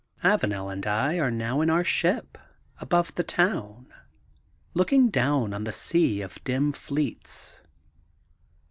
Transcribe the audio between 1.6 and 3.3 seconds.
in our ship above the